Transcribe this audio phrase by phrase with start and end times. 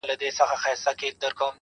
[0.05, 1.47] گراني شاعري ستا خوږې خبري,